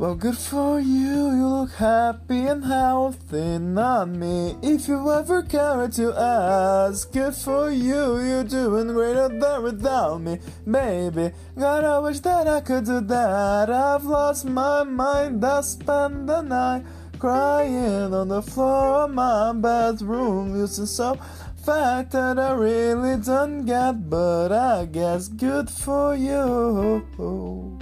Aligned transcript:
Well, 0.00 0.14
good 0.14 0.38
for 0.38 0.80
you, 0.80 1.30
you 1.36 1.46
look 1.46 1.72
happy 1.72 2.46
and 2.46 2.64
healthy, 2.64 3.58
not 3.58 4.08
me. 4.08 4.56
If 4.62 4.88
you 4.88 4.96
ever 5.12 5.42
care 5.42 5.88
to 5.88 6.14
ask, 6.16 7.12
good 7.12 7.34
for 7.34 7.70
you, 7.70 8.16
you're 8.16 8.44
doing 8.44 8.94
greater 8.94 9.28
than 9.28 9.62
without 9.62 10.22
me, 10.22 10.38
baby. 10.64 11.32
God, 11.54 11.84
I 11.84 11.98
wish 11.98 12.20
that 12.20 12.48
I 12.48 12.62
could 12.62 12.86
do 12.86 13.02
that. 13.02 13.68
I've 13.68 14.04
lost 14.04 14.46
my 14.46 14.84
mind, 14.84 15.44
I 15.44 15.60
spend 15.60 16.30
the 16.30 16.40
night 16.40 16.86
crying 17.18 18.14
on 18.14 18.28
the 18.28 18.40
floor 18.40 19.04
of 19.04 19.10
my 19.10 19.52
bedroom, 19.52 20.56
using 20.56 20.86
some 20.86 21.18
fact 21.62 22.12
that 22.12 22.38
I 22.38 22.52
really 22.52 23.20
don't 23.20 23.66
get, 23.66 24.08
but 24.08 24.50
I 24.50 24.86
guess 24.86 25.28
good 25.28 25.68
for 25.68 26.16
you. 26.16 27.79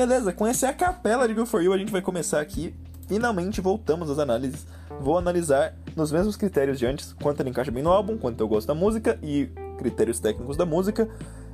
Beleza, 0.00 0.34
essa 0.48 0.66
é 0.66 0.70
a 0.70 0.72
capela 0.72 1.28
de 1.28 1.34
Good 1.34 1.46
For 1.46 1.62
You, 1.62 1.74
a 1.74 1.76
gente 1.76 1.92
vai 1.92 2.00
começar 2.00 2.40
aqui. 2.40 2.74
Finalmente 3.06 3.60
voltamos 3.60 4.08
às 4.08 4.18
análises. 4.18 4.66
Vou 4.98 5.18
analisar 5.18 5.74
nos 5.94 6.10
mesmos 6.10 6.36
critérios 6.36 6.78
de 6.78 6.86
antes, 6.86 7.12
quanto 7.12 7.40
ele 7.40 7.50
encaixa 7.50 7.70
bem 7.70 7.82
no 7.82 7.90
álbum, 7.90 8.16
quanto 8.16 8.40
eu 8.40 8.48
gosto 8.48 8.66
da 8.66 8.74
música 8.74 9.18
e 9.22 9.50
critérios 9.76 10.18
técnicos 10.18 10.56
da 10.56 10.64
música. 10.64 11.06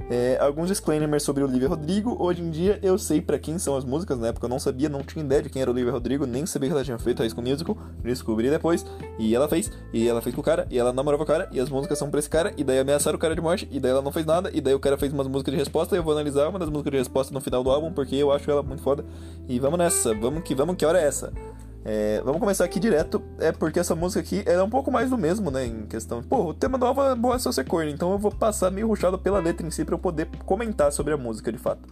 É, 0.09 0.39
alguns 0.41 0.69
disclaimers 0.69 1.25
sobre 1.25 1.43
o 1.43 1.47
Olivia 1.49 1.69
Rodrigo. 1.69 2.17
Hoje 2.21 2.41
em 2.41 2.51
dia 2.51 2.79
eu 2.81 2.97
sei 2.97 3.21
para 3.21 3.39
quem 3.39 3.59
são 3.59 3.77
as 3.77 3.85
músicas, 3.85 4.19
na 4.19 4.29
época 4.29 4.47
eu 4.47 4.51
não 4.51 4.59
sabia, 4.59 4.89
não 4.89 5.03
tinha 5.03 5.25
ideia 5.25 5.43
de 5.43 5.51
quem 5.51 5.61
era 5.61 5.69
o 5.71 5.75
Olivia 5.75 5.91
Rodrigo, 5.91 6.25
nem 6.27 6.47
sabia 6.47 6.69
que 6.69 6.75
ela 6.75 6.85
tinha 6.85 6.99
feito 6.99 7.21
High 7.21 7.31
School 7.31 7.45
Musical. 7.45 7.77
Descobri 8.03 8.49
depois, 8.49 8.87
e 9.19 9.35
ela 9.35 9.49
fez, 9.49 9.71
e 9.93 10.09
ela 10.09 10.23
fez 10.23 10.35
com 10.35 10.41
o 10.41 10.45
cara, 10.45 10.67
e 10.71 10.79
ela 10.79 10.93
namorava 10.93 11.25
o 11.25 11.27
cara, 11.27 11.49
e 11.51 11.59
as 11.59 11.69
músicas 11.69 11.99
são 11.99 12.09
pra 12.09 12.21
esse 12.21 12.31
cara, 12.31 12.53
e 12.57 12.63
daí 12.63 12.79
ameaçaram 12.79 13.17
o 13.17 13.19
cara 13.19 13.35
de 13.35 13.41
morte, 13.41 13.69
e 13.71 13.81
daí 13.81 13.91
ela 13.91 14.03
não 14.03 14.13
fez 14.13 14.25
nada, 14.25 14.49
e 14.55 14.61
daí 14.61 14.75
o 14.75 14.81
cara 14.81 14.97
fez 14.97 15.13
umas 15.13 15.27
músicas 15.27 15.53
de 15.53 15.59
resposta, 15.59 15.97
e 15.97 15.99
eu 15.99 16.05
vou 16.05 16.13
analisar 16.13 16.49
uma 16.49 16.59
das 16.59 16.69
músicas 16.69 16.93
de 16.93 16.99
resposta 16.99 17.35
no 17.35 17.41
final 17.41 17.65
do 17.65 17.71
álbum, 17.71 17.93
porque 17.93 18.15
eu 18.15 18.31
acho 18.31 18.49
ela 18.49 18.63
muito 18.63 18.83
foda. 18.83 19.05
E 19.49 19.59
vamos 19.59 19.79
nessa, 19.79 20.15
vamos 20.15 20.45
que 20.45 20.55
vamos, 20.55 20.77
que 20.77 20.87
hora 20.87 21.01
é 21.01 21.05
essa? 21.05 21.33
É, 21.89 22.21
vamos 22.25 22.41
começar 22.41 22.65
aqui 22.65 22.81
direto, 22.81 23.23
é 23.39 23.53
porque 23.53 23.79
essa 23.79 23.95
música 23.95 24.19
aqui 24.19 24.43
é 24.45 24.61
um 24.61 24.69
pouco 24.69 24.91
mais 24.91 25.09
do 25.09 25.17
mesmo, 25.17 25.53
né? 25.53 25.67
Em 25.67 25.87
questão. 25.87 26.21
Pô, 26.21 26.47
o 26.47 26.53
tema 26.53 26.77
do 26.77 26.85
álbum 26.85 27.05
é 27.05 27.15
boa 27.15 27.39
se 27.39 27.45
você 27.45 27.63
corno, 27.63 27.89
então 27.89 28.11
eu 28.11 28.19
vou 28.19 28.33
passar 28.33 28.73
meio 28.73 28.89
ruxado 28.89 29.17
pela 29.17 29.39
letra 29.39 29.65
em 29.65 29.71
si 29.71 29.85
pra 29.85 29.95
eu 29.95 29.99
poder 30.01 30.29
comentar 30.45 30.91
sobre 30.91 31.15
a 31.15 31.17
música 31.17 31.53
de 31.53 31.59
fato. 31.59 31.89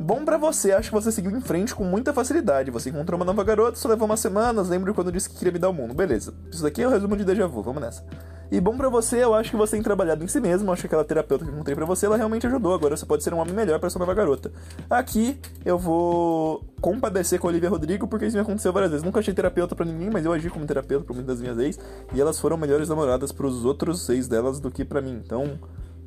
Bom 0.00 0.24
pra 0.24 0.36
você, 0.36 0.72
acho 0.72 0.88
que 0.88 0.94
você 0.94 1.12
seguiu 1.12 1.30
em 1.30 1.40
frente 1.40 1.76
com 1.76 1.84
muita 1.84 2.12
facilidade. 2.12 2.72
Você 2.72 2.90
encontrou 2.90 3.16
uma 3.16 3.24
nova 3.24 3.44
garota, 3.44 3.78
só 3.78 3.88
levou 3.88 4.06
umas 4.06 4.18
semanas, 4.18 4.68
lembro 4.68 4.92
quando 4.92 5.12
disse 5.12 5.30
que 5.30 5.36
queria 5.36 5.52
me 5.52 5.60
dar 5.60 5.68
o 5.68 5.72
mundo. 5.72 5.94
Beleza, 5.94 6.34
isso 6.50 6.64
daqui 6.64 6.82
é 6.82 6.86
o 6.88 6.90
resumo 6.90 7.16
de 7.16 7.24
Deja 7.24 7.46
Vu, 7.46 7.62
vamos 7.62 7.80
nessa. 7.80 8.04
E 8.50 8.60
bom 8.60 8.76
pra 8.76 8.88
você, 8.88 9.22
eu 9.22 9.34
acho 9.34 9.50
que 9.50 9.56
você 9.56 9.76
tem 9.76 9.82
trabalhado 9.82 10.24
em 10.24 10.26
si 10.26 10.40
mesmo, 10.40 10.72
acho 10.72 10.82
que 10.82 10.86
aquela 10.86 11.04
terapeuta 11.04 11.44
que 11.44 11.50
eu 11.50 11.54
encontrei 11.54 11.76
pra 11.76 11.84
você, 11.84 12.06
ela 12.06 12.16
realmente 12.16 12.46
ajudou, 12.46 12.72
agora 12.72 12.96
você 12.96 13.04
pode 13.04 13.22
ser 13.22 13.34
um 13.34 13.38
homem 13.38 13.52
melhor 13.52 13.78
pra 13.78 13.90
sua 13.90 13.98
nova 13.98 14.14
garota. 14.14 14.50
Aqui 14.88 15.38
eu 15.64 15.78
vou 15.78 16.64
compadecer 16.80 17.38
com 17.38 17.46
a 17.46 17.50
Olivia 17.50 17.68
Rodrigo, 17.68 18.08
porque 18.08 18.24
isso 18.26 18.36
me 18.36 18.42
aconteceu 18.42 18.72
várias 18.72 18.90
vezes. 18.90 19.04
Nunca 19.04 19.20
achei 19.20 19.34
terapeuta 19.34 19.74
pra 19.74 19.84
ninguém, 19.84 20.08
mas 20.10 20.24
eu 20.24 20.32
agi 20.32 20.48
como 20.48 20.64
terapeuta 20.64 21.04
pra 21.04 21.14
muitas 21.14 21.36
das 21.36 21.42
minhas 21.42 21.58
ex, 21.58 21.78
e 22.14 22.20
elas 22.20 22.40
foram 22.40 22.56
melhores 22.56 22.88
namoradas 22.88 23.32
pros 23.32 23.64
outros 23.66 24.08
ex 24.08 24.26
delas 24.28 24.60
do 24.60 24.70
que 24.70 24.84
pra 24.84 25.02
mim. 25.02 25.20
Então, 25.22 25.58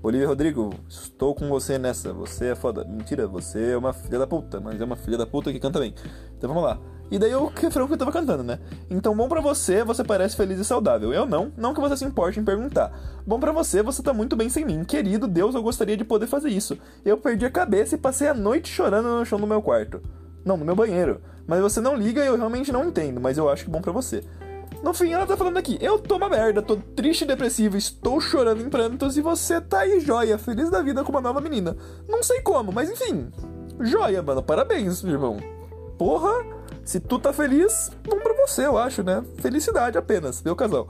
Olivia 0.01 0.27
Rodrigo, 0.27 0.71
estou 0.89 1.35
com 1.35 1.47
você 1.47 1.77
nessa. 1.77 2.11
Você 2.11 2.47
é 2.47 2.55
foda. 2.55 2.83
Mentira, 2.83 3.27
você 3.27 3.73
é 3.73 3.77
uma 3.77 3.93
filha 3.93 4.17
da 4.17 4.25
puta, 4.25 4.59
mas 4.59 4.81
é 4.81 4.83
uma 4.83 4.95
filha 4.95 5.15
da 5.15 5.27
puta 5.27 5.51
que 5.51 5.59
canta 5.59 5.79
bem. 5.79 5.93
Então 6.35 6.47
vamos 6.47 6.63
lá. 6.63 6.79
E 7.11 7.19
daí 7.19 7.35
o 7.35 7.51
refrão 7.53 7.87
que 7.87 7.93
eu 7.93 7.97
tava 7.97 8.11
cantando, 8.11 8.41
né? 8.41 8.57
Então, 8.89 9.13
bom 9.13 9.27
pra 9.27 9.41
você, 9.41 9.83
você 9.83 10.01
parece 10.01 10.37
feliz 10.37 10.57
e 10.57 10.63
saudável. 10.63 11.13
Eu 11.13 11.25
não, 11.25 11.51
não 11.57 11.73
que 11.73 11.81
você 11.81 11.97
se 11.97 12.05
importe 12.05 12.39
em 12.39 12.43
perguntar. 12.45 12.89
Bom 13.27 13.37
pra 13.37 13.51
você, 13.51 13.83
você 13.83 14.01
tá 14.01 14.13
muito 14.13 14.37
bem 14.37 14.47
sem 14.47 14.63
mim. 14.63 14.85
Querido 14.85 15.27
Deus, 15.27 15.53
eu 15.53 15.61
gostaria 15.61 15.97
de 15.97 16.05
poder 16.05 16.27
fazer 16.27 16.49
isso. 16.49 16.77
Eu 17.03 17.17
perdi 17.17 17.45
a 17.45 17.51
cabeça 17.51 17.95
e 17.95 17.97
passei 17.97 18.29
a 18.29 18.33
noite 18.33 18.69
chorando 18.69 19.09
no 19.09 19.25
chão 19.25 19.37
do 19.37 19.45
meu 19.45 19.61
quarto. 19.61 20.01
Não, 20.45 20.55
no 20.55 20.63
meu 20.63 20.75
banheiro. 20.75 21.19
Mas 21.45 21.59
você 21.59 21.81
não 21.81 21.97
liga 21.97 22.23
e 22.23 22.27
eu 22.27 22.37
realmente 22.37 22.71
não 22.71 22.85
entendo, 22.85 23.19
mas 23.19 23.37
eu 23.37 23.49
acho 23.49 23.65
que 23.65 23.69
bom 23.69 23.81
pra 23.81 23.91
você. 23.91 24.23
No 24.81 24.93
fim, 24.93 25.11
ela 25.11 25.27
tá 25.27 25.35
falando 25.35 25.57
aqui: 25.57 25.77
eu 25.81 25.99
tô 25.99 26.15
uma 26.15 26.29
merda, 26.29 26.61
tô 26.61 26.77
triste 26.77 27.23
e 27.23 27.27
depressivo, 27.27 27.75
estou 27.75 28.21
chorando 28.21 28.61
em 28.61 28.69
prantos 28.69 29.17
e 29.17 29.21
você 29.21 29.59
tá 29.59 29.81
aí, 29.81 29.99
joia, 29.99 30.37
feliz 30.37 30.69
da 30.69 30.81
vida 30.81 31.03
com 31.03 31.11
uma 31.11 31.21
nova 31.21 31.41
menina. 31.41 31.75
Não 32.07 32.23
sei 32.23 32.41
como, 32.41 32.71
mas 32.71 32.89
enfim. 32.89 33.29
Joia, 33.81 34.23
mano, 34.23 34.41
parabéns, 34.41 35.03
irmão. 35.03 35.37
Porra, 35.97 36.31
se 36.83 36.99
tu 36.99 37.19
tá 37.19 37.31
feliz, 37.31 37.91
bom 38.03 38.19
pra 38.19 38.33
você, 38.45 38.65
eu 38.65 38.77
acho, 38.77 39.03
né? 39.03 39.23
Felicidade 39.37 39.97
apenas, 39.97 40.41
meu 40.41 40.55
casal. 40.55 40.89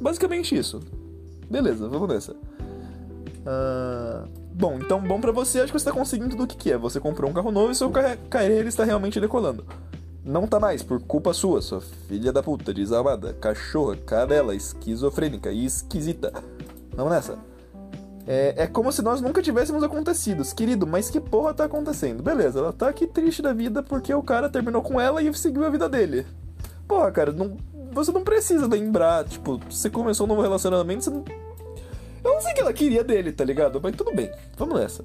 Basicamente 0.00 0.56
isso. 0.56 0.80
Beleza, 1.50 1.88
vamos 1.88 2.08
nessa. 2.08 2.32
Uh, 2.32 4.28
bom, 4.52 4.78
então 4.78 5.00
bom 5.00 5.20
pra 5.20 5.30
você, 5.30 5.60
acho 5.60 5.72
que 5.72 5.78
você 5.78 5.84
tá 5.84 5.92
conseguindo 5.92 6.30
tudo 6.30 6.44
o 6.44 6.46
que, 6.46 6.56
que 6.56 6.72
é. 6.72 6.78
Você 6.78 6.98
comprou 6.98 7.30
um 7.30 7.34
carro 7.34 7.52
novo 7.52 7.70
e 7.70 7.74
seu 7.74 7.90
carreira 8.28 8.68
está 8.68 8.84
realmente 8.84 9.20
decolando. 9.20 9.64
Não 10.24 10.46
tá 10.46 10.58
mais, 10.58 10.82
por 10.82 11.00
culpa 11.00 11.32
sua, 11.32 11.62
sua 11.62 11.80
filha 11.80 12.32
da 12.32 12.42
puta, 12.42 12.74
desamada, 12.74 13.32
cachorra, 13.34 13.96
cadela, 13.96 14.56
esquizofrênica 14.56 15.52
e 15.52 15.64
esquisita. 15.64 16.32
Vamos 16.96 17.12
nessa. 17.12 17.38
É, 18.26 18.64
é 18.64 18.66
como 18.66 18.90
se 18.90 19.02
nós 19.02 19.20
nunca 19.20 19.40
tivéssemos 19.40 19.82
acontecido. 19.82 20.42
Querido, 20.54 20.86
mas 20.86 21.08
que 21.08 21.20
porra 21.20 21.54
tá 21.54 21.64
acontecendo? 21.64 22.22
Beleza, 22.22 22.58
ela 22.58 22.72
tá 22.72 22.88
aqui 22.88 23.06
triste 23.06 23.40
da 23.40 23.52
vida 23.52 23.82
porque 23.82 24.12
o 24.12 24.22
cara 24.22 24.48
terminou 24.48 24.82
com 24.82 25.00
ela 25.00 25.22
e 25.22 25.32
seguiu 25.34 25.64
a 25.64 25.70
vida 25.70 25.88
dele. 25.88 26.26
Porra, 26.88 27.10
cara, 27.12 27.32
não, 27.32 27.56
você 27.92 28.10
não 28.10 28.24
precisa 28.24 28.66
lembrar, 28.66 29.24
tipo, 29.24 29.60
você 29.70 29.88
começou 29.88 30.26
um 30.26 30.28
novo 30.28 30.42
relacionamento, 30.42 31.04
você 31.04 31.10
não... 31.10 31.24
Eu 32.24 32.34
não 32.34 32.40
sei 32.40 32.52
o 32.52 32.54
que 32.56 32.60
ela 32.60 32.72
queria 32.72 33.04
dele, 33.04 33.32
tá 33.32 33.44
ligado? 33.44 33.80
Mas 33.80 33.94
tudo 33.94 34.12
bem, 34.12 34.30
vamos 34.56 34.78
nessa. 34.80 35.04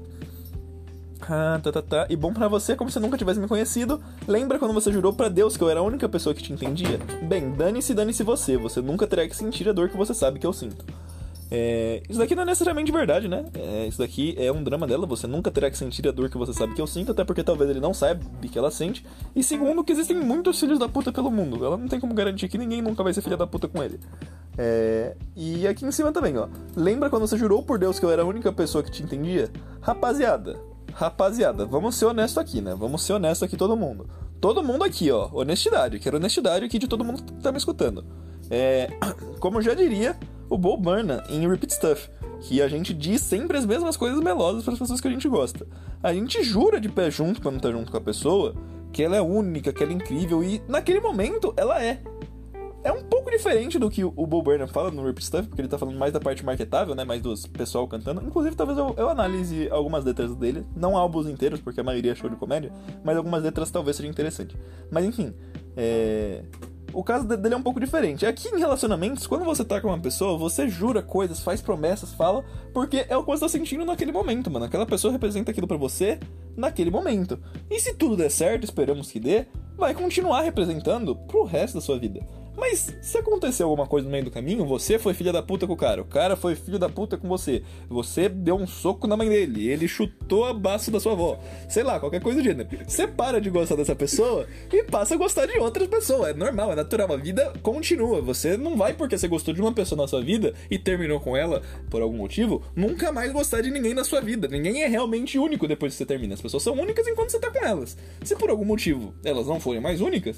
Ah, 1.21 1.59
tá, 1.63 1.71
tá, 1.71 1.81
tá. 1.81 2.07
E 2.09 2.15
bom 2.15 2.33
para 2.33 2.47
você, 2.47 2.75
como 2.75 2.89
se 2.89 2.99
nunca 2.99 3.17
tivesse 3.17 3.39
me 3.39 3.47
conhecido. 3.47 4.01
Lembra 4.27 4.57
quando 4.57 4.73
você 4.73 4.91
jurou 4.91 5.13
para 5.13 5.29
Deus 5.29 5.55
que 5.55 5.63
eu 5.63 5.69
era 5.69 5.79
a 5.79 5.83
única 5.83 6.09
pessoa 6.09 6.33
que 6.33 6.41
te 6.41 6.51
entendia? 6.51 6.99
Bem, 7.21 7.51
dane-se, 7.51 7.93
dane-se 7.93 8.23
você. 8.23 8.57
Você 8.57 8.81
nunca 8.81 9.07
terá 9.07 9.27
que 9.27 9.35
sentir 9.35 9.69
a 9.69 9.71
dor 9.71 9.89
que 9.89 9.95
você 9.95 10.13
sabe 10.13 10.39
que 10.39 10.47
eu 10.47 10.51
sinto. 10.51 10.83
É, 11.53 12.01
isso 12.09 12.17
daqui 12.17 12.33
não 12.33 12.43
é 12.43 12.45
necessariamente 12.45 12.93
verdade, 12.93 13.27
né? 13.27 13.43
É, 13.53 13.85
isso 13.85 13.97
daqui 13.97 14.33
é 14.37 14.49
um 14.49 14.63
drama 14.63 14.87
dela. 14.87 15.05
Você 15.05 15.27
nunca 15.27 15.51
terá 15.51 15.69
que 15.69 15.77
sentir 15.77 16.07
a 16.07 16.11
dor 16.11 16.29
que 16.29 16.37
você 16.37 16.53
sabe 16.53 16.73
que 16.73 16.81
eu 16.81 16.87
sinto, 16.87 17.11
até 17.11 17.25
porque 17.25 17.43
talvez 17.43 17.69
ele 17.69 17.81
não 17.81 17.93
saiba 17.93 18.21
que 18.49 18.57
ela 18.57 18.71
sente. 18.71 19.05
E 19.35 19.43
segundo, 19.43 19.83
que 19.83 19.91
existem 19.91 20.15
muitos 20.15 20.57
filhos 20.57 20.79
da 20.79 20.87
puta 20.87 21.11
pelo 21.11 21.29
mundo. 21.29 21.63
Ela 21.65 21.75
não 21.75 21.89
tem 21.89 21.99
como 21.99 22.13
garantir 22.13 22.47
que 22.47 22.57
ninguém 22.57 22.81
nunca 22.81 23.03
vai 23.03 23.13
ser 23.13 23.21
filha 23.21 23.35
da 23.35 23.45
puta 23.45 23.67
com 23.67 23.83
ele. 23.83 23.99
É, 24.57 25.15
e 25.35 25.67
aqui 25.67 25.85
em 25.85 25.91
cima 25.91 26.13
também, 26.13 26.37
ó. 26.37 26.47
Lembra 26.73 27.09
quando 27.09 27.27
você 27.27 27.37
jurou 27.37 27.61
por 27.61 27.77
Deus 27.77 27.99
que 27.99 28.05
eu 28.05 28.11
era 28.11 28.21
a 28.21 28.25
única 28.25 28.53
pessoa 28.53 28.81
que 28.81 28.91
te 28.91 29.03
entendia? 29.03 29.49
Rapaziada, 29.81 30.57
rapaziada, 30.93 31.65
vamos 31.65 31.95
ser 31.95 32.05
honesto 32.05 32.39
aqui, 32.39 32.61
né? 32.61 32.73
Vamos 32.77 33.03
ser 33.03 33.13
honesto 33.13 33.43
aqui 33.43 33.57
todo 33.57 33.75
mundo. 33.75 34.07
Todo 34.39 34.63
mundo 34.63 34.83
aqui, 34.83 35.11
ó. 35.11 35.29
Honestidade. 35.33 35.99
Quero 35.99 36.17
honestidade 36.17 36.63
aqui 36.65 36.79
de 36.79 36.87
todo 36.87 37.03
mundo 37.03 37.23
que 37.23 37.33
tá 37.33 37.51
me 37.51 37.57
escutando. 37.57 38.05
É, 38.49 38.89
como 39.39 39.61
já 39.61 39.73
diria 39.73 40.17
o 40.51 40.57
Bo 40.57 40.75
Burnham 40.75 41.23
em 41.29 41.47
Repeat 41.47 41.73
Stuff, 41.73 42.09
que 42.41 42.61
a 42.61 42.67
gente 42.67 42.93
diz 42.93 43.21
sempre 43.21 43.57
as 43.57 43.65
mesmas 43.65 43.95
coisas 43.95 44.19
melosas 44.19 44.65
para 44.65 44.73
as 44.73 44.79
pessoas 44.79 44.99
que 44.99 45.07
a 45.07 45.11
gente 45.11 45.27
gosta. 45.29 45.65
A 46.03 46.13
gente 46.13 46.43
jura 46.43 46.79
de 46.79 46.89
pé 46.89 47.09
junto 47.09 47.41
quando 47.41 47.61
tá 47.61 47.71
junto 47.71 47.89
com 47.89 47.97
a 47.97 48.01
pessoa 48.01 48.53
que 48.91 49.01
ela 49.01 49.15
é 49.15 49.21
única, 49.21 49.71
que 49.71 49.81
ela 49.81 49.93
é 49.93 49.95
incrível 49.95 50.43
e 50.43 50.61
naquele 50.67 50.99
momento 50.99 51.53
ela 51.55 51.81
é. 51.81 52.01
É 52.83 52.91
um 52.91 53.01
pouco 53.03 53.31
diferente 53.31 53.79
do 53.79 53.89
que 53.89 54.03
o 54.03 54.11
Bo 54.11 54.41
Burnham 54.41 54.67
fala 54.67 54.91
no 54.91 55.05
Rip 55.05 55.23
Stuff, 55.23 55.47
porque 55.47 55.61
ele 55.61 55.69
tá 55.69 55.77
falando 55.77 55.97
mais 55.97 56.11
da 56.11 56.19
parte 56.19 56.43
marketável, 56.43 56.95
né? 56.95 57.05
Mais 57.05 57.21
dos 57.21 57.45
pessoal 57.45 57.87
cantando. 57.87 58.21
Inclusive, 58.25 58.55
talvez 58.55 58.77
eu, 58.77 58.93
eu 58.97 59.07
analise 59.07 59.69
algumas 59.69 60.03
letras 60.03 60.35
dele, 60.35 60.65
não 60.75 60.97
álbuns 60.97 61.27
inteiros, 61.27 61.61
porque 61.61 61.79
a 61.79 61.83
maioria 61.83 62.11
é 62.11 62.15
show 62.15 62.29
de 62.29 62.35
comédia, 62.35 62.73
mas 63.05 63.15
algumas 63.15 63.43
letras 63.43 63.71
talvez 63.71 63.95
seja 63.95 64.09
interessante. 64.09 64.57
Mas 64.89 65.05
enfim, 65.05 65.31
é... 65.77 66.41
O 66.93 67.03
caso 67.03 67.27
dele 67.27 67.53
é 67.53 67.57
um 67.57 67.63
pouco 67.63 67.79
diferente. 67.79 68.25
Aqui 68.25 68.49
em 68.49 68.59
relacionamentos, 68.59 69.25
quando 69.25 69.45
você 69.45 69.63
tá 69.63 69.79
com 69.79 69.87
uma 69.87 69.99
pessoa, 69.99 70.37
você 70.37 70.67
jura 70.67 71.01
coisas, 71.01 71.39
faz 71.39 71.61
promessas, 71.61 72.13
fala, 72.13 72.43
porque 72.73 73.05
é 73.07 73.15
o 73.15 73.23
que 73.23 73.31
você 73.31 73.41
tá 73.41 73.49
sentindo 73.49 73.85
naquele 73.85 74.11
momento, 74.11 74.51
mano. 74.51 74.65
Aquela 74.65 74.85
pessoa 74.85 75.11
representa 75.11 75.51
aquilo 75.51 75.67
para 75.67 75.77
você 75.77 76.19
naquele 76.55 76.91
momento. 76.91 77.39
E 77.69 77.79
se 77.79 77.93
tudo 77.93 78.17
der 78.17 78.29
certo, 78.29 78.63
esperamos 78.63 79.11
que 79.11 79.19
dê, 79.19 79.45
vai 79.77 79.93
continuar 79.93 80.41
representando 80.41 81.15
pro 81.15 81.43
resto 81.43 81.75
da 81.75 81.81
sua 81.81 81.97
vida. 81.97 82.19
Mas 82.61 82.95
se 83.01 83.17
aconteceu 83.17 83.67
alguma 83.67 83.87
coisa 83.87 84.05
no 84.05 84.11
meio 84.11 84.23
do 84.23 84.29
caminho, 84.29 84.63
você 84.63 84.99
foi 84.99 85.15
filha 85.15 85.33
da 85.33 85.41
puta 85.41 85.65
com 85.65 85.73
o 85.73 85.75
cara, 85.75 86.03
o 86.03 86.05
cara 86.05 86.35
foi 86.35 86.53
filho 86.53 86.77
da 86.77 86.87
puta 86.87 87.17
com 87.17 87.27
você, 87.27 87.63
você 87.89 88.29
deu 88.29 88.55
um 88.55 88.67
soco 88.67 89.07
na 89.07 89.17
mãe 89.17 89.27
dele, 89.27 89.67
ele 89.67 89.87
chutou 89.87 90.45
a 90.45 90.53
baço 90.53 90.91
da 90.91 90.99
sua 90.99 91.13
avó, 91.13 91.39
sei 91.67 91.81
lá, 91.81 91.99
qualquer 91.99 92.21
coisa 92.21 92.39
do 92.39 92.43
gênero. 92.43 92.69
Você 92.87 93.07
para 93.07 93.41
de 93.41 93.49
gostar 93.49 93.75
dessa 93.75 93.95
pessoa 93.95 94.45
e 94.71 94.83
passa 94.83 95.15
a 95.15 95.17
gostar 95.17 95.47
de 95.47 95.57
outras 95.57 95.87
pessoas. 95.87 96.29
É 96.29 96.33
normal, 96.35 96.71
é 96.71 96.75
natural, 96.75 97.11
a 97.11 97.17
vida 97.17 97.51
continua. 97.63 98.21
Você 98.21 98.55
não 98.55 98.77
vai 98.77 98.93
porque 98.93 99.17
você 99.17 99.27
gostou 99.27 99.55
de 99.55 99.61
uma 99.61 99.73
pessoa 99.73 99.99
na 99.99 100.07
sua 100.07 100.21
vida 100.21 100.53
e 100.69 100.77
terminou 100.77 101.19
com 101.19 101.35
ela 101.35 101.63
por 101.89 102.03
algum 102.03 102.17
motivo, 102.17 102.61
nunca 102.75 103.11
mais 103.11 103.31
gostar 103.31 103.61
de 103.61 103.71
ninguém 103.71 103.95
na 103.95 104.03
sua 104.03 104.21
vida. 104.21 104.47
Ninguém 104.47 104.83
é 104.83 104.87
realmente 104.87 105.39
único 105.39 105.67
depois 105.67 105.93
que 105.93 105.97
você 105.97 106.05
termina. 106.05 106.35
As 106.35 106.41
pessoas 106.41 106.61
são 106.61 106.75
únicas 106.75 107.07
enquanto 107.07 107.31
você 107.31 107.39
tá 107.39 107.49
com 107.49 107.65
elas. 107.65 107.97
Se 108.23 108.35
por 108.35 108.51
algum 108.51 108.65
motivo 108.65 109.15
elas 109.25 109.47
não 109.47 109.59
forem 109.59 109.81
mais 109.81 109.99
únicas, 109.99 110.37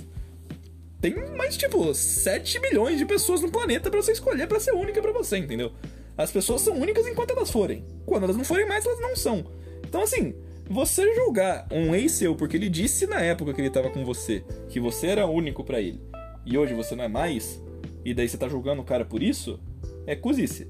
tem 1.03 1.13
mais, 1.35 1.57
tipo, 1.57 1.93
7 1.93 2.61
milhões 2.61 2.97
de 2.97 3.05
pessoas 3.05 3.41
no 3.41 3.51
planeta 3.51 3.91
para 3.91 4.01
você 4.01 4.13
escolher 4.13 4.47
para 4.47 4.57
ser 4.57 4.71
única 4.71 5.01
para 5.01 5.11
você, 5.11 5.37
entendeu? 5.37 5.73
As 6.17 6.31
pessoas 6.31 6.61
são 6.61 6.79
únicas 6.79 7.05
enquanto 7.05 7.31
elas 7.31 7.51
forem. 7.51 7.85
Quando 8.05 8.23
elas 8.23 8.37
não 8.37 8.45
forem 8.45 8.65
mais, 8.65 8.85
elas 8.85 9.01
não 9.01 9.13
são. 9.13 9.43
Então, 9.85 10.01
assim, 10.01 10.33
você 10.69 11.13
julgar 11.13 11.67
um 11.69 11.93
ex 11.93 12.13
seu 12.13 12.37
porque 12.37 12.55
ele 12.55 12.69
disse 12.69 13.05
na 13.05 13.19
época 13.19 13.53
que 13.53 13.59
ele 13.59 13.69
tava 13.69 13.89
com 13.89 14.05
você 14.05 14.45
que 14.69 14.79
você 14.79 15.07
era 15.07 15.27
único 15.27 15.61
para 15.61 15.81
ele 15.81 15.99
e 16.45 16.57
hoje 16.57 16.73
você 16.73 16.95
não 16.95 17.03
é 17.03 17.09
mais, 17.09 17.61
e 18.05 18.13
daí 18.13 18.29
você 18.29 18.37
tá 18.37 18.47
julgando 18.47 18.81
o 18.81 18.85
cara 18.85 19.03
por 19.03 19.21
isso, 19.21 19.59
é 20.07 20.15
cozice. 20.15 20.69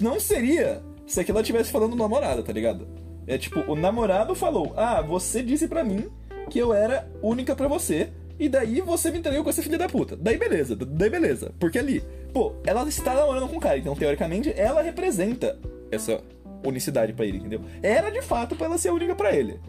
Não 0.00 0.18
seria 0.18 0.82
se 1.06 1.20
aquilo 1.20 1.40
estivesse 1.40 1.70
falando 1.70 1.94
namorada, 1.94 2.42
tá 2.42 2.54
ligado? 2.54 2.88
É 3.26 3.36
tipo, 3.36 3.60
o 3.70 3.76
namorado 3.76 4.34
falou: 4.34 4.72
Ah, 4.76 5.02
você 5.02 5.42
disse 5.42 5.68
pra 5.68 5.84
mim 5.84 6.08
que 6.48 6.58
eu 6.58 6.72
era 6.72 7.06
única 7.22 7.54
para 7.54 7.68
você, 7.68 8.10
e 8.38 8.48
daí 8.48 8.80
você 8.80 9.10
me 9.10 9.18
entregou 9.18 9.44
com 9.44 9.50
essa 9.50 9.62
filha 9.62 9.78
da 9.78 9.88
puta. 9.88 10.16
Daí 10.16 10.36
beleza, 10.36 10.74
daí 10.76 11.10
beleza. 11.10 11.52
Porque 11.58 11.78
ali, 11.78 12.02
pô, 12.32 12.54
ela 12.66 12.86
está 12.88 13.14
namorando 13.14 13.48
com 13.48 13.56
o 13.56 13.60
cara, 13.60 13.78
então 13.78 13.94
teoricamente 13.94 14.52
ela 14.56 14.82
representa 14.82 15.58
essa 15.90 16.20
unicidade 16.66 17.12
para 17.12 17.26
ele, 17.26 17.38
entendeu? 17.38 17.60
Era 17.82 18.10
de 18.10 18.22
fato 18.22 18.56
pra 18.56 18.66
ela 18.66 18.78
ser 18.78 18.90
única 18.90 19.14
para 19.14 19.34
ele. 19.34 19.60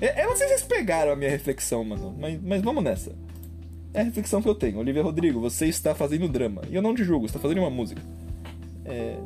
Eu 0.00 0.28
não 0.28 0.36
sei 0.36 0.46
se 0.48 0.58
vocês 0.58 0.62
pegaram 0.62 1.12
a 1.12 1.16
minha 1.16 1.30
reflexão, 1.30 1.82
mano, 1.82 2.14
mas, 2.18 2.38
mas 2.42 2.62
vamos 2.62 2.84
nessa. 2.84 3.12
É 3.94 4.00
a 4.00 4.04
reflexão 4.04 4.42
que 4.42 4.48
eu 4.48 4.54
tenho. 4.54 4.78
Olivia 4.78 5.02
Rodrigo, 5.02 5.40
você 5.40 5.66
está 5.66 5.94
fazendo 5.94 6.28
drama. 6.28 6.60
E 6.68 6.76
eu 6.76 6.82
não 6.82 6.94
te 6.94 7.02
julgo, 7.02 7.26
você 7.26 7.30
está 7.30 7.40
fazendo 7.40 7.62
uma 7.62 7.70
música. 7.70 8.02
É... 8.84 9.16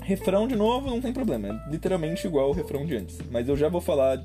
Refrão 0.00 0.48
de 0.48 0.56
novo, 0.56 0.90
não 0.90 1.00
tem 1.00 1.12
problema. 1.12 1.48
É 1.48 1.70
literalmente 1.70 2.26
igual 2.26 2.50
o 2.50 2.52
refrão 2.52 2.84
de 2.84 2.96
antes. 2.96 3.18
Mas 3.30 3.48
eu 3.48 3.56
já 3.56 3.68
vou 3.68 3.80
falar 3.80 4.16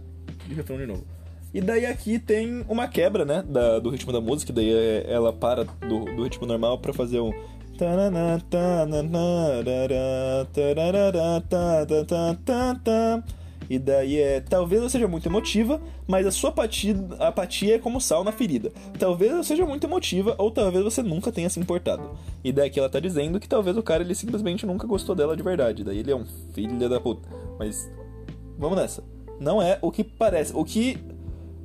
de 0.47 0.53
refrão 0.55 0.77
de 0.77 0.87
novo. 0.87 1.05
E 1.53 1.59
daí 1.59 1.85
aqui 1.85 2.17
tem 2.17 2.65
uma 2.69 2.87
quebra, 2.87 3.25
né, 3.25 3.43
da, 3.47 3.79
do 3.79 3.89
ritmo 3.89 4.11
da 4.11 4.21
música, 4.21 4.53
daí 4.53 4.71
é, 4.71 5.05
ela 5.07 5.33
para 5.33 5.63
do, 5.63 6.05
do 6.05 6.23
ritmo 6.23 6.47
normal 6.47 6.77
para 6.79 6.93
fazer 6.93 7.19
um 7.19 7.31
e 13.71 13.79
daí 13.79 14.19
é, 14.19 14.41
talvez 14.41 14.83
eu 14.83 14.89
seja 14.89 15.07
muito 15.07 15.29
emotiva, 15.29 15.81
mas 16.05 16.27
a 16.27 16.31
sua 16.31 16.49
apatia, 16.49 16.93
apatia 17.17 17.75
é 17.75 17.79
como 17.79 18.01
sal 18.01 18.21
na 18.21 18.31
ferida. 18.31 18.69
Talvez 18.99 19.31
eu 19.31 19.43
seja 19.43 19.65
muito 19.65 19.87
emotiva, 19.87 20.35
ou 20.37 20.51
talvez 20.51 20.83
você 20.83 21.01
nunca 21.01 21.31
tenha 21.31 21.49
se 21.49 21.57
importado. 21.59 22.11
E 22.43 22.51
daí 22.51 22.69
ela 22.75 22.89
tá 22.89 22.99
dizendo 22.99 23.39
que 23.39 23.47
talvez 23.47 23.77
o 23.77 23.81
cara 23.81 24.03
ele 24.03 24.13
simplesmente 24.13 24.65
nunca 24.65 24.85
gostou 24.85 25.15
dela 25.15 25.37
de 25.37 25.41
verdade. 25.41 25.85
Daí 25.85 25.99
ele 25.99 26.11
é 26.11 26.15
um 26.15 26.25
filho 26.53 26.89
da 26.89 26.99
puta. 26.99 27.29
Mas 27.57 27.89
vamos 28.59 28.77
nessa. 28.77 29.03
Não 29.39 29.61
é 29.61 29.79
o 29.81 29.89
que 29.89 30.03
parece. 30.03 30.51
O 30.53 30.65
que 30.65 30.97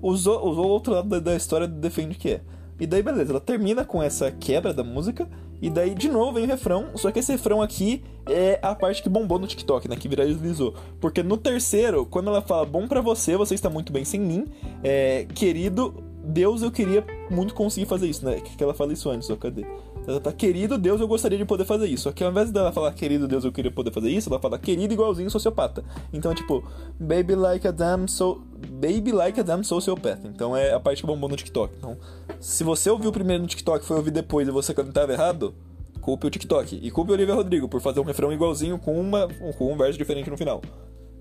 os, 0.00 0.26
os 0.26 0.58
outro 0.58 0.92
lado 0.92 1.08
da, 1.08 1.18
da 1.18 1.36
história 1.36 1.66
defende 1.66 2.16
que 2.16 2.30
é. 2.30 2.40
E 2.78 2.86
daí, 2.86 3.02
beleza, 3.02 3.32
ela 3.32 3.40
termina 3.40 3.84
com 3.84 4.02
essa 4.02 4.30
quebra 4.30 4.72
da 4.72 4.84
música. 4.84 5.26
E 5.62 5.70
daí, 5.70 5.94
de 5.94 6.10
novo, 6.10 6.34
vem 6.34 6.44
o 6.44 6.46
refrão. 6.46 6.88
Só 6.96 7.10
que 7.10 7.18
esse 7.18 7.32
refrão 7.32 7.62
aqui 7.62 8.02
é 8.28 8.58
a 8.60 8.74
parte 8.74 9.02
que 9.02 9.08
bombou 9.08 9.38
no 9.38 9.46
TikTok, 9.46 9.88
né? 9.88 9.96
Que 9.96 10.08
viralizou. 10.08 10.74
Porque 11.00 11.22
no 11.22 11.38
terceiro, 11.38 12.04
quando 12.04 12.28
ela 12.28 12.42
fala 12.42 12.66
bom 12.66 12.86
para 12.86 13.00
você, 13.00 13.36
você 13.36 13.54
está 13.54 13.70
muito 13.70 13.92
bem 13.92 14.04
sem 14.04 14.20
mim. 14.20 14.46
É, 14.84 15.26
querido, 15.34 16.04
Deus, 16.28 16.60
eu 16.60 16.72
queria 16.72 17.04
muito 17.30 17.54
conseguir 17.54 17.86
fazer 17.86 18.08
isso, 18.08 18.24
né? 18.24 18.40
Que 18.40 18.62
ela 18.62 18.74
fala 18.74 18.92
isso 18.92 19.08
antes, 19.08 19.30
ó, 19.30 19.36
cadê? 19.36 19.64
Ela 20.08 20.20
tá, 20.20 20.32
querido 20.32 20.76
Deus, 20.76 21.00
eu 21.00 21.06
gostaria 21.06 21.38
de 21.38 21.44
poder 21.44 21.64
fazer 21.64 21.86
isso. 21.86 22.04
Só 22.04 22.12
que 22.12 22.24
ao 22.24 22.30
invés 22.30 22.50
dela 22.50 22.72
falar, 22.72 22.92
querido 22.92 23.28
Deus, 23.28 23.44
eu 23.44 23.52
queria 23.52 23.70
poder 23.70 23.92
fazer 23.92 24.10
isso, 24.10 24.28
ela 24.28 24.40
fala, 24.40 24.58
querido 24.58 24.92
igualzinho 24.92 25.30
sociopata. 25.30 25.84
Então 26.12 26.32
é 26.32 26.34
tipo, 26.34 26.64
baby 26.98 27.36
like 27.36 27.66
a 27.66 27.70
damn 27.70 28.08
so... 28.08 28.42
Baby 28.72 29.12
like 29.12 29.38
a 29.38 29.42
damn 29.44 29.62
sociopath. 29.62 30.24
Então 30.24 30.56
é 30.56 30.72
a 30.74 30.80
parte 30.80 31.00
que 31.00 31.06
bombou 31.06 31.28
no 31.28 31.36
TikTok. 31.36 31.74
Então, 31.78 31.96
se 32.40 32.64
você 32.64 32.90
ouviu 32.90 33.12
primeiro 33.12 33.42
no 33.42 33.48
TikTok 33.48 33.84
e 33.84 33.86
foi 33.86 33.96
ouvir 33.96 34.10
depois 34.10 34.48
e 34.48 34.50
você 34.50 34.74
cantava 34.74 35.12
errado, 35.12 35.54
culpe 36.00 36.26
o 36.26 36.30
TikTok. 36.30 36.80
E 36.82 36.90
culpe 36.90 37.12
o 37.12 37.14
Olivia 37.14 37.34
Rodrigo 37.34 37.68
por 37.68 37.80
fazer 37.80 38.00
um 38.00 38.04
refrão 38.04 38.32
igualzinho 38.32 38.78
com, 38.78 39.00
uma, 39.00 39.28
com 39.56 39.72
um 39.72 39.76
verso 39.76 39.96
diferente 39.96 40.28
no 40.28 40.36
final. 40.36 40.60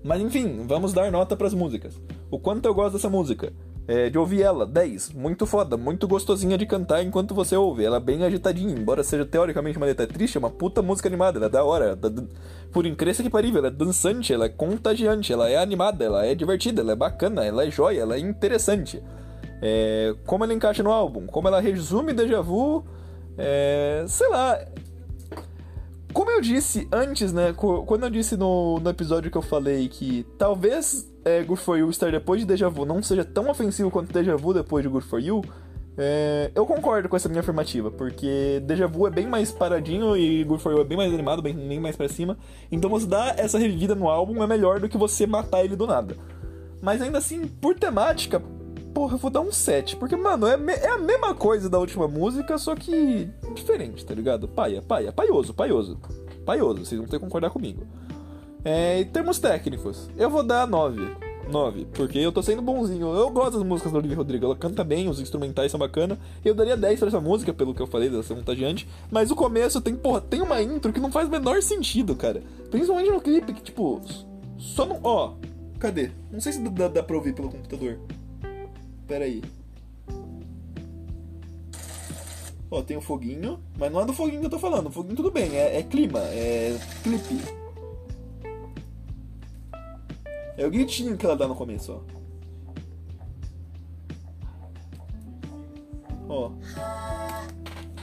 Mas 0.02 0.20
enfim, 0.20 0.64
vamos 0.66 0.92
dar 0.92 1.10
nota 1.10 1.36
para 1.36 1.46
as 1.46 1.54
músicas. 1.54 2.00
O 2.30 2.38
quanto 2.38 2.66
eu 2.66 2.74
gosto 2.74 2.94
dessa 2.94 3.08
música? 3.08 3.52
É, 3.88 4.10
de 4.10 4.18
ouvir 4.18 4.42
ela, 4.42 4.66
10. 4.66 5.12
Muito 5.12 5.46
foda, 5.46 5.76
muito 5.76 6.08
gostosinha 6.08 6.58
de 6.58 6.66
cantar 6.66 7.04
enquanto 7.04 7.34
você 7.34 7.56
ouve. 7.56 7.84
Ela 7.84 7.98
é 7.98 8.00
bem 8.00 8.24
agitadinha, 8.24 8.74
embora 8.74 9.04
seja 9.04 9.24
teoricamente 9.24 9.76
uma 9.76 9.86
letra 9.86 10.06
triste, 10.06 10.36
é 10.36 10.40
uma 10.40 10.50
puta 10.50 10.82
música 10.82 11.08
animada, 11.08 11.38
ela 11.38 11.46
é 11.46 11.50
da 11.50 11.62
hora. 11.62 11.94
Da, 11.94 12.10
por 12.72 12.84
incrível 12.84 13.22
que 13.24 13.30
parível, 13.30 13.58
ela 13.58 13.68
é 13.68 13.70
dançante, 13.70 14.32
ela 14.32 14.46
é 14.46 14.48
contagiante, 14.48 15.32
ela 15.32 15.48
é 15.48 15.56
animada, 15.56 16.04
ela 16.04 16.26
é 16.26 16.34
divertida, 16.34 16.82
ela 16.82 16.92
é 16.92 16.96
bacana, 16.96 17.44
ela 17.44 17.64
é 17.64 17.70
joia, 17.70 18.00
ela 18.00 18.16
é 18.16 18.18
interessante. 18.18 19.00
É, 19.62 20.14
como 20.26 20.42
ela 20.42 20.52
encaixa 20.52 20.82
no 20.82 20.90
álbum, 20.90 21.26
como 21.26 21.46
ela 21.46 21.60
resume 21.60 22.12
Deja 22.12 22.42
Vu, 22.42 22.84
é, 23.38 24.04
sei 24.08 24.28
lá. 24.28 24.58
Como 26.12 26.30
eu 26.30 26.40
disse 26.40 26.88
antes, 26.90 27.32
né? 27.32 27.52
Quando 27.54 28.04
eu 28.04 28.10
disse 28.10 28.36
no, 28.36 28.80
no 28.80 28.90
episódio 28.90 29.30
que 29.30 29.36
eu 29.36 29.42
falei 29.42 29.88
que 29.88 30.26
talvez 30.38 31.06
é, 31.26 31.42
Good 31.42 31.60
For 31.60 31.76
You 31.76 31.90
estar 31.90 32.12
depois 32.12 32.40
de 32.40 32.46
Deja 32.46 32.68
Vu 32.68 32.86
não 32.86 33.02
seja 33.02 33.24
tão 33.24 33.50
ofensivo 33.50 33.90
quanto 33.90 34.12
Deja 34.12 34.36
Vu 34.36 34.54
depois 34.54 34.84
de 34.84 34.88
Good 34.88 35.06
For 35.06 35.20
You, 35.20 35.42
é, 35.98 36.52
eu 36.54 36.64
concordo 36.64 37.08
com 37.08 37.16
essa 37.16 37.28
minha 37.28 37.40
afirmativa, 37.40 37.90
porque 37.90 38.62
Deja 38.64 38.86
Vu 38.86 39.08
é 39.08 39.10
bem 39.10 39.26
mais 39.26 39.50
paradinho 39.50 40.16
e 40.16 40.44
Good 40.44 40.62
For 40.62 40.72
You 40.72 40.82
é 40.82 40.84
bem 40.84 40.96
mais 40.96 41.12
animado, 41.12 41.42
bem, 41.42 41.52
bem 41.52 41.80
mais 41.80 41.96
pra 41.96 42.08
cima. 42.08 42.38
Então 42.70 42.88
você 42.88 43.06
dar 43.06 43.36
essa 43.38 43.58
revivida 43.58 43.96
no 43.96 44.08
álbum 44.08 44.40
é 44.40 44.46
melhor 44.46 44.78
do 44.78 44.88
que 44.88 44.96
você 44.96 45.26
matar 45.26 45.64
ele 45.64 45.74
do 45.74 45.86
nada. 45.86 46.16
Mas 46.80 47.02
ainda 47.02 47.18
assim, 47.18 47.48
por 47.48 47.74
temática, 47.74 48.40
porra, 48.94 49.14
eu 49.14 49.18
vou 49.18 49.30
dar 49.30 49.40
um 49.40 49.50
7. 49.50 49.96
Porque, 49.96 50.14
mano, 50.14 50.46
é, 50.46 50.54
é 50.54 50.90
a 50.90 50.98
mesma 50.98 51.34
coisa 51.34 51.68
da 51.68 51.78
última 51.78 52.06
música, 52.06 52.56
só 52.56 52.76
que 52.76 53.28
diferente, 53.52 54.06
tá 54.06 54.14
ligado? 54.14 54.46
Paia, 54.46 54.80
paia, 54.80 55.10
paioso, 55.10 55.52
paioso. 55.54 55.98
Paioso, 56.44 56.84
vocês 56.84 57.00
vão 57.00 57.08
ter 57.08 57.18
que 57.18 57.24
concordar 57.24 57.50
comigo. 57.50 57.84
É, 58.66 58.98
em 59.00 59.04
termos 59.04 59.38
técnicos, 59.38 60.10
eu 60.16 60.28
vou 60.28 60.42
dar 60.42 60.66
9. 60.66 61.00
9, 61.48 61.86
porque 61.94 62.18
eu 62.18 62.32
tô 62.32 62.42
sendo 62.42 62.60
bonzinho. 62.60 63.14
Eu 63.14 63.30
gosto 63.30 63.52
das 63.52 63.62
músicas 63.62 63.92
da 63.92 63.98
Olivia 63.98 64.16
Rodrigo, 64.16 64.44
ela 64.44 64.56
canta 64.56 64.82
bem, 64.82 65.08
os 65.08 65.20
instrumentais 65.20 65.70
são 65.70 65.78
bacana. 65.78 66.18
Eu 66.44 66.52
daria 66.52 66.76
10 66.76 66.98
pra 66.98 67.06
essa 67.06 67.20
música, 67.20 67.54
pelo 67.54 67.72
que 67.72 67.80
eu 67.80 67.86
falei, 67.86 68.10
dessa 68.10 68.34
contagiante. 68.34 68.88
Mas 69.08 69.30
o 69.30 69.36
começo 69.36 69.80
tem, 69.80 69.94
porra, 69.94 70.20
tem 70.20 70.42
uma 70.42 70.60
intro 70.60 70.92
que 70.92 70.98
não 70.98 71.12
faz 71.12 71.28
o 71.28 71.30
menor 71.30 71.62
sentido, 71.62 72.16
cara. 72.16 72.42
Principalmente 72.68 73.08
no 73.08 73.20
clipe, 73.20 73.52
que 73.52 73.62
tipo, 73.62 74.00
só 74.58 74.84
não. 74.84 74.98
Ó, 75.00 75.34
cadê? 75.78 76.10
Não 76.32 76.40
sei 76.40 76.54
se 76.54 76.58
dá, 76.58 76.88
dá 76.88 77.04
pra 77.04 77.14
ouvir 77.14 77.36
pelo 77.36 77.48
computador. 77.48 78.00
Pera 79.06 79.26
aí. 79.26 79.44
Ó, 82.68 82.82
tem 82.82 82.96
o 82.96 83.00
foguinho, 83.00 83.60
mas 83.78 83.92
não 83.92 84.00
é 84.00 84.04
do 84.04 84.12
foguinho 84.12 84.40
que 84.40 84.46
eu 84.46 84.50
tô 84.50 84.58
falando. 84.58 84.88
O 84.88 84.90
foguinho 84.90 85.14
tudo 85.14 85.30
bem, 85.30 85.54
é, 85.54 85.78
é 85.78 85.82
clima, 85.84 86.18
é 86.18 86.76
clipe. 87.04 87.65
É 90.56 90.66
o 90.66 90.70
gritinho 90.70 91.16
que 91.16 91.26
ela 91.26 91.36
dá 91.36 91.46
no 91.46 91.54
começo, 91.54 91.92
ó. 91.92 92.16
Ó. 96.28 96.50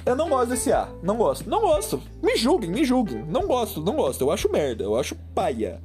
Eu 0.06 0.16
não 0.16 0.30
gosto 0.30 0.50
desse 0.50 0.72
A. 0.72 0.90
Não 1.02 1.18
gosto. 1.18 1.50
Não 1.50 1.62
gosto. 1.62 2.02
Me 2.22 2.36
julguem, 2.36 2.70
me 2.70 2.84
julguem. 2.84 3.24
Não 3.26 3.48
gosto, 3.48 3.82
não 3.82 3.96
gosto. 3.96 4.22
Eu 4.22 4.32
acho 4.32 4.52
merda. 4.52 4.84
Eu 4.84 4.98
acho 4.98 5.16
paia. 5.34 5.82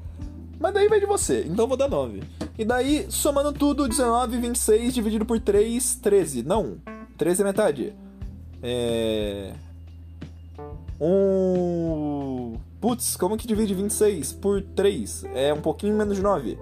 Mas 0.58 0.74
daí 0.74 0.88
vai 0.88 1.00
de 1.00 1.06
você. 1.06 1.44
Então 1.46 1.64
eu 1.64 1.68
vou 1.68 1.76
dar 1.76 1.88
9. 1.88 2.22
E 2.58 2.64
daí, 2.64 3.06
somando 3.08 3.52
tudo, 3.52 3.88
19, 3.88 4.38
26 4.38 4.92
dividido 4.92 5.24
por 5.24 5.38
3, 5.38 5.94
13. 5.96 6.42
Não. 6.42 6.78
13 7.16 7.42
é 7.42 7.44
metade. 7.44 7.94
É. 8.62 9.52
Um. 11.00 12.56
Putz, 12.80 13.16
como 13.16 13.36
que 13.36 13.46
divide 13.46 13.74
26 13.74 14.34
por 14.34 14.62
3? 14.62 15.24
É 15.34 15.52
um 15.52 15.60
pouquinho 15.60 15.96
menos 15.96 16.16
de 16.16 16.22
9. 16.22 16.58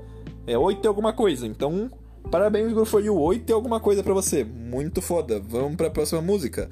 É 0.46 0.56
8 0.56 0.85
e 0.85 0.88
alguma 0.88 1.12
coisa. 1.12 1.46
Então, 1.46 1.90
parabéns, 2.30 2.73
For 2.88 3.04
You. 3.04 3.18
8 3.20 3.50
e 3.50 3.52
alguma 3.52 3.80
coisa 3.80 4.02
para 4.02 4.14
você. 4.14 4.42
Muito 4.44 5.02
foda. 5.02 5.40
Vamos 5.40 5.76
para 5.76 5.88
a 5.88 5.90
próxima 5.90 6.23
música. 6.23 6.70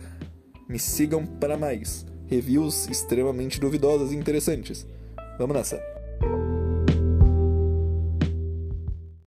Me 0.69 0.79
sigam 0.79 1.27
para 1.27 1.59
mais. 1.59 2.07
Reviews 2.27 2.89
extremamente 2.89 3.61
duvidosas 3.61 4.13
e 4.13 4.17
interessantes. 4.17 4.87
Vamos 5.39 5.55
nessa. 5.55 5.94